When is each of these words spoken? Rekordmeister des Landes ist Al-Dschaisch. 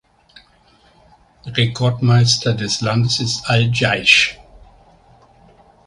Rekordmeister 1.45 2.55
des 2.55 2.81
Landes 2.81 3.19
ist 3.19 3.47
Al-Dschaisch. 3.47 4.39